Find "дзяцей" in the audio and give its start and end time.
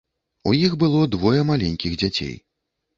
2.05-2.37